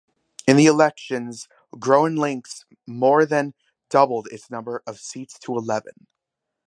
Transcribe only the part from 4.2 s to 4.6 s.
its